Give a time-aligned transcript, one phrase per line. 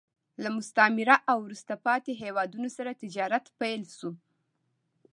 [0.43, 4.11] له مستعمره او وروسته پاتې هېوادونو سره تجارت پیل شو